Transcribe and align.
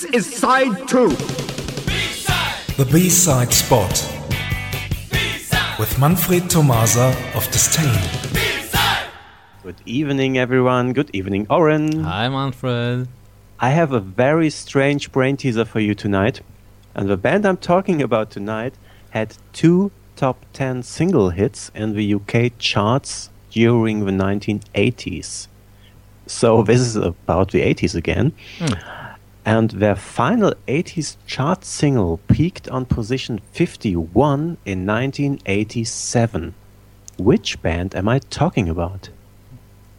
This 0.00 0.14
is 0.14 0.34
side 0.34 0.88
two. 0.88 1.10
The 2.78 2.88
B-side 2.90 3.52
spot 3.52 3.90
with 5.78 5.98
Manfred 5.98 6.48
Tomasa 6.48 7.14
of 7.34 7.46
Disdain. 7.50 8.00
Good 9.62 9.76
evening, 9.84 10.38
everyone. 10.38 10.94
Good 10.94 11.10
evening, 11.12 11.46
Oren. 11.50 12.00
Hi, 12.04 12.30
Manfred. 12.30 13.08
I 13.58 13.70
have 13.70 13.92
a 13.92 14.00
very 14.00 14.48
strange 14.48 15.12
brain 15.12 15.36
teaser 15.36 15.66
for 15.66 15.80
you 15.80 15.94
tonight. 15.94 16.40
And 16.94 17.06
the 17.10 17.18
band 17.18 17.44
I'm 17.44 17.58
talking 17.58 18.00
about 18.00 18.30
tonight 18.30 18.72
had 19.10 19.36
two 19.52 19.90
top 20.16 20.46
10 20.54 20.82
single 20.82 21.28
hits 21.28 21.70
in 21.74 21.94
the 21.94 22.14
UK 22.14 22.52
charts 22.56 23.28
during 23.50 24.06
the 24.06 24.12
1980s. 24.12 25.48
So 26.26 26.62
this 26.62 26.80
is 26.80 26.96
about 26.96 27.50
the 27.50 27.60
80s 27.60 27.94
again. 27.94 28.32
Hmm. 28.58 28.99
And 29.44 29.70
their 29.70 29.96
final 29.96 30.52
80s 30.68 31.16
chart 31.26 31.64
single 31.64 32.18
peaked 32.28 32.68
on 32.68 32.84
position 32.84 33.40
51 33.52 34.58
in 34.66 34.86
1987. 34.86 36.54
Which 37.18 37.60
band 37.62 37.94
am 37.94 38.08
I 38.08 38.18
talking 38.18 38.68
about? 38.68 39.10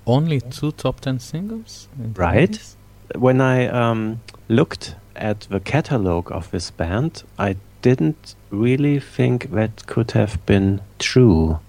Only 0.05 0.41
two 0.41 0.71
top 0.71 0.99
10 0.99 1.19
singles? 1.19 1.87
Right. 1.97 2.51
80s? 2.51 2.75
When 3.15 3.41
I 3.41 3.67
um, 3.67 4.21
looked 4.47 4.95
at 5.15 5.41
the 5.41 5.59
catalog 5.59 6.31
of 6.31 6.49
this 6.51 6.71
band, 6.71 7.23
I 7.37 7.57
didn't 7.81 8.35
really 8.49 8.99
think 8.99 9.51
that 9.51 9.85
could 9.87 10.11
have 10.11 10.43
been 10.45 10.81
true. 10.99 11.59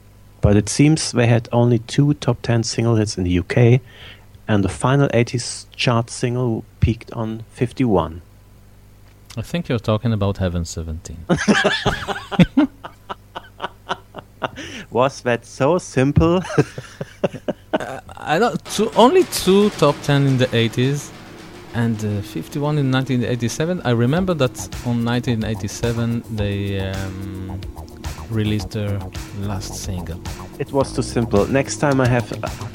But 0.40 0.56
it 0.56 0.68
seems 0.68 1.12
they 1.12 1.26
had 1.26 1.48
only 1.52 1.78
two 1.78 2.14
top 2.14 2.42
10 2.42 2.64
single 2.64 2.96
hits 2.96 3.16
in 3.16 3.24
the 3.24 3.38
UK, 3.38 3.80
and 4.52 4.62
the 4.62 4.68
final 4.68 5.08
80s 5.08 5.64
chart 5.74 6.10
single 6.10 6.64
peaked 6.80 7.10
on 7.12 7.44
51. 7.52 8.20
I 9.34 9.40
think 9.40 9.70
you're 9.70 9.78
talking 9.78 10.12
about 10.12 10.36
Heaven 10.36 10.66
17. 10.66 11.16
Was 14.90 15.22
that 15.22 15.46
so 15.46 15.78
simple? 15.78 16.42
I 18.18 18.38
don't. 18.38 18.62
Two, 18.66 18.90
only 18.94 19.24
two 19.24 19.70
top 19.70 19.96
10 20.02 20.26
in 20.26 20.36
the 20.36 20.48
80s 20.48 21.10
and 21.72 21.96
uh, 22.04 22.20
51 22.20 22.76
in 22.76 22.92
1987. 22.92 23.80
I 23.86 23.90
remember 23.92 24.34
that 24.34 24.50
on 24.84 25.02
1987 25.02 26.24
they 26.36 26.78
um, 26.90 27.41
released 28.34 28.70
their 28.70 28.98
last 29.40 29.74
single. 29.74 30.20
it 30.58 30.72
was 30.72 30.92
too 30.92 31.02
simple. 31.02 31.46
Next 31.46 31.76
time 31.78 32.00
I 32.00 32.08
have. 32.08 32.32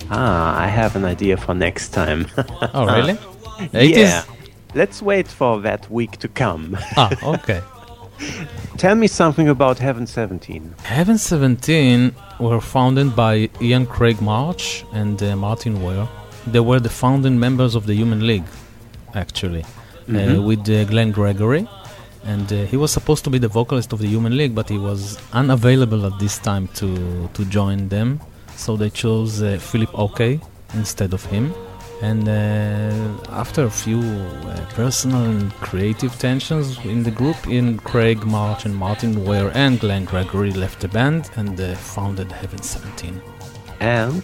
Ah, 0.10 0.60
I 0.66 0.68
have 0.68 0.96
an 0.96 1.06
idea 1.06 1.38
for 1.38 1.54
next 1.56 1.90
time. 1.94 2.26
Oh, 2.74 2.86
really? 2.86 3.14
80s? 3.74 3.96
yeah. 3.98 4.24
Let's 4.76 5.02
wait 5.02 5.28
for 5.28 5.62
that 5.62 5.90
week 5.90 6.18
to 6.20 6.28
come. 6.28 6.78
Ah, 6.98 7.10
okay. 7.24 7.62
Tell 8.78 8.96
me 8.96 9.08
something 9.08 9.48
about 9.50 9.80
Heaven 9.80 10.06
17. 10.08 10.76
Heaven 10.84 11.18
17 11.18 12.14
were 12.40 12.62
founded 12.62 13.16
by 13.16 13.50
Ian 13.62 13.86
Craig 13.86 14.22
Marsh 14.22 14.84
and 14.94 15.22
uh, 15.24 15.36
Martyn 15.36 15.82
Ware. 15.82 16.08
They 16.46 16.60
were 16.60 16.80
the 16.80 16.90
founding 16.90 17.40
members 17.40 17.76
of 17.76 17.86
the 17.86 17.94
Human 17.96 18.26
League, 18.28 18.46
actually, 19.16 19.64
uh, 20.10 20.42
with 20.42 20.70
uh, 20.70 20.84
Glenn 20.86 21.12
Gregory. 21.12 21.68
And 22.24 22.52
uh, 22.52 22.66
he 22.66 22.78
was 22.78 22.92
supposed 22.92 23.24
to 23.26 23.30
be 23.30 23.38
the 23.38 23.48
vocalist 23.48 23.94
of 23.94 24.00
the 24.00 24.08
Human 24.08 24.36
League, 24.38 24.54
but 24.54 24.70
he 24.70 24.78
was 24.78 25.18
unavailable 25.34 26.06
at 26.06 26.20
this 26.20 26.38
time 26.38 26.68
to, 26.76 27.30
to 27.34 27.46
join 27.46 27.90
them. 27.90 28.20
So 28.56 28.76
they 28.76 28.90
chose 28.90 29.42
uh, 29.42 29.58
Philip 29.60 29.98
Oakey 29.98 30.42
instead 30.74 31.14
of 31.14 31.24
him. 31.26 31.54
And 32.02 32.30
uh, 32.30 33.32
after 33.32 33.64
a 33.64 33.70
few 33.70 34.00
uh, 34.00 34.66
personal 34.76 35.24
and 35.24 35.52
creative 35.54 36.18
tensions 36.20 36.78
in 36.86 37.02
the 37.02 37.10
group, 37.10 37.48
in 37.48 37.80
Craig 37.80 38.24
Marsh 38.24 38.66
and 38.66 38.76
Martyn 38.76 39.26
Ware 39.26 39.52
and 39.56 39.80
Glenn 39.80 40.06
Gregory 40.06 40.52
left 40.52 40.80
the 40.82 40.88
band 40.90 41.32
and 41.38 41.60
uh, 41.60 41.74
founded 41.76 42.32
Heaven 42.32 42.62
17. 42.62 43.20
And 43.80 44.24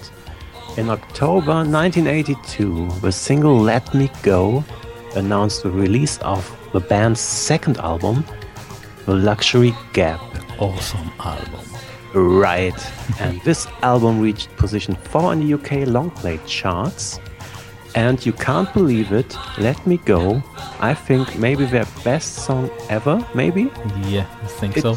in 0.78 0.90
October 0.90 1.64
1982, 1.64 2.90
the 3.02 3.12
single 3.12 3.58
Let 3.58 3.94
Me 3.96 4.10
Go 4.22 4.64
announced 5.16 5.64
the 5.64 5.72
release 5.72 6.20
of 6.20 6.46
the 6.74 6.80
band's 6.80 7.20
second 7.20 7.78
album, 7.78 8.26
The 9.06 9.14
Luxury 9.16 9.74
Gap. 9.94 10.20
Awesome 10.60 11.12
album. 11.20 11.62
Right. 12.14 12.74
and 13.20 13.42
this 13.42 13.68
album 13.82 14.20
reached 14.20 14.56
position 14.58 14.96
4 14.96 15.34
in 15.34 15.40
the 15.48 15.54
UK 15.54 15.88
long 15.88 16.12
play 16.12 16.40
charts. 16.46 17.20
And 17.96 18.26
you 18.26 18.34
can't 18.34 18.74
believe 18.74 19.12
it, 19.12 19.38
Let 19.60 19.86
Me 19.86 19.98
Go, 19.98 20.42
I 20.80 20.96
think 20.96 21.38
maybe 21.38 21.66
their 21.66 21.86
best 22.04 22.34
song 22.46 22.72
ever, 22.90 23.24
maybe? 23.36 23.72
Yeah, 24.08 24.26
I 24.42 24.48
think 24.48 24.78
It, 24.78 24.82
so. 24.82 24.96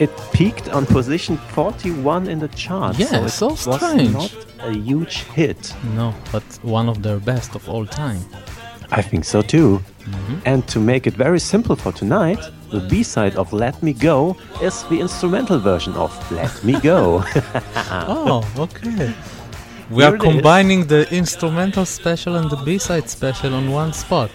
it 0.00 0.10
peaked 0.32 0.68
on 0.70 0.84
position 0.86 1.36
41 1.36 2.26
in 2.26 2.40
the 2.40 2.48
charts. 2.48 2.98
Yeah, 2.98 3.24
it 3.26 3.28
so 3.30 3.50
was 3.50 3.60
strange. 3.60 4.12
not 4.12 4.34
a 4.58 4.72
huge 4.72 5.18
hit. 5.34 5.72
No, 5.94 6.12
but 6.32 6.42
one 6.62 6.88
of 6.88 7.00
their 7.04 7.18
best 7.20 7.54
of 7.54 7.68
all 7.68 7.86
time. 7.86 8.24
I 8.92 9.02
think 9.02 9.24
so 9.24 9.42
too. 9.42 9.80
And 10.44 10.66
to 10.68 10.80
make 10.80 11.06
it 11.06 11.14
very 11.14 11.38
simple 11.40 11.76
for 11.76 11.92
tonight, 11.92 12.38
the 12.70 12.80
B 12.80 13.02
side 13.02 13.36
of 13.36 13.52
Let 13.52 13.82
Me 13.82 13.92
Go 13.92 14.36
is 14.60 14.82
the 14.84 15.00
instrumental 15.00 15.58
version 15.58 15.94
of 15.94 16.10
Let 16.30 16.62
Me 16.64 16.78
Go. 16.80 17.24
Oh, 18.08 18.42
okay. 18.58 19.12
We 19.90 20.02
Here 20.02 20.12
are 20.12 20.16
it 20.16 20.22
is. 20.22 20.32
combining 20.32 20.86
the 20.86 21.06
instrumental 21.14 21.84
special 21.84 22.36
and 22.36 22.48
the 22.50 22.56
B-side 22.56 23.08
special 23.10 23.54
on 23.54 23.70
one 23.70 23.92
spot. 23.92 24.30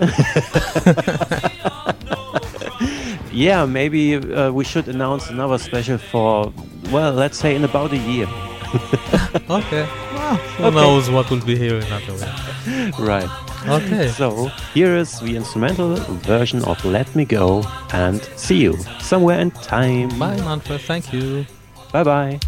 yeah, 3.32 3.64
maybe 3.64 4.16
uh, 4.16 4.50
we 4.52 4.64
should 4.64 4.88
announce 4.88 5.30
another 5.30 5.58
special 5.58 5.98
for, 5.98 6.52
well, 6.90 7.12
let's 7.12 7.38
say 7.38 7.54
in 7.56 7.64
about 7.64 7.92
a 7.92 7.96
year. 7.96 8.26
Okay. 9.48 9.86
Well, 10.14 10.36
who 10.58 10.70
knows 10.72 11.08
what 11.10 11.30
will 11.30 11.40
be 11.44 11.56
here 11.56 11.76
in 11.76 11.84
another 11.84 12.14
way. 12.14 12.90
Right. 12.98 13.28
Okay. 13.66 14.08
So 14.08 14.48
here 14.74 14.94
is 14.96 15.18
the 15.20 15.36
instrumental 15.36 15.96
version 16.22 16.64
of 16.64 16.84
Let 16.84 17.14
Me 17.14 17.24
Go 17.24 17.64
and 17.92 18.22
see 18.36 18.60
you 18.62 18.76
somewhere 19.00 19.40
in 19.40 19.50
time. 19.50 20.10
Bye, 20.18 20.36
Manfred. 20.36 20.80
Thank 20.82 21.12
you. 21.12 21.46
Bye 21.92 22.04
bye. 22.04 22.40